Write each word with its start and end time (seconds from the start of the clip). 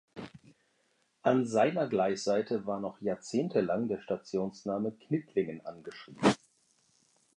An 1.21 1.45
seiner 1.45 1.85
Gleisseite 1.87 2.65
war 2.65 2.79
noch 2.79 2.99
jahrzehntelang 3.03 3.87
der 3.87 3.99
Stationsname 3.99 4.93
„Knittlingen“ 4.93 5.63
angeschrieben. 5.63 6.17